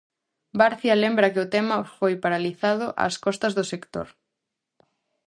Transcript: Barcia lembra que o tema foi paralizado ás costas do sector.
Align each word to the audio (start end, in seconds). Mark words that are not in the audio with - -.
Barcia 0.59 0.95
lembra 1.03 1.31
que 1.33 1.43
o 1.45 1.51
tema 1.55 1.77
foi 1.97 2.13
paralizado 2.23 2.85
ás 3.05 3.15
costas 3.25 3.53
do 3.57 3.65
sector. 3.71 4.07